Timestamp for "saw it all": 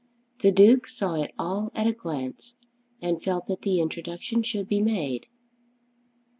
0.87-1.71